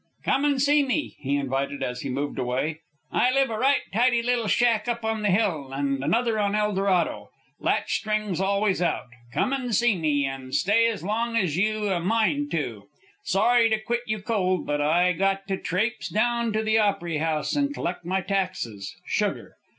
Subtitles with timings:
[0.25, 2.79] "Come an' see me," he invited, as he moved away.
[3.11, 7.29] "I've a right tidy little shack up on the hill, and another on Eldorado.
[7.59, 9.09] Latch string's always out.
[9.31, 12.87] Come an' see me, an' stay ez long ez you've a mind to.
[13.25, 17.55] Sorry to quit you cold, but I got to traipse down to the Opery House
[17.55, 19.53] and collect my taxes, sugar.